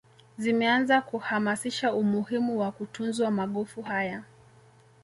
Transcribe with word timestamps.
zimeanza 0.37 1.01
kuhamasisha 1.01 1.93
umuhimu 1.93 2.59
wa 2.59 2.71
kutunzwa 2.71 3.31
magofu 3.31 3.81
haya 3.81 4.23